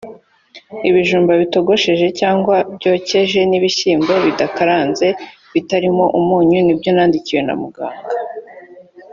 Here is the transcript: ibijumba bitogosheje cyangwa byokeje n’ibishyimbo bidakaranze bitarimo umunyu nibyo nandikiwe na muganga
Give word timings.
ibijumba 0.89 1.31
bitogosheje 1.41 2.07
cyangwa 2.19 2.55
byokeje 2.75 3.39
n’ibishyimbo 3.49 4.13
bidakaranze 4.25 5.07
bitarimo 5.53 6.05
umunyu 6.19 6.59
nibyo 6.65 6.89
nandikiwe 6.95 7.41
na 7.47 7.53
muganga 7.61 8.13